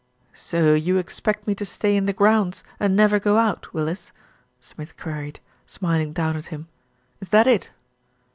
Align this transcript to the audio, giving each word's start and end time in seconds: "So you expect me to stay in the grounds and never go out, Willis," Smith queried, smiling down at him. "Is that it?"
"So 0.33 0.73
you 0.73 0.97
expect 0.97 1.45
me 1.45 1.53
to 1.53 1.63
stay 1.63 1.95
in 1.95 2.07
the 2.07 2.11
grounds 2.11 2.63
and 2.79 2.95
never 2.95 3.19
go 3.19 3.37
out, 3.37 3.71
Willis," 3.71 4.11
Smith 4.59 4.97
queried, 4.97 5.39
smiling 5.67 6.11
down 6.11 6.35
at 6.35 6.47
him. 6.47 6.67
"Is 7.21 7.29
that 7.29 7.45
it?" 7.45 7.69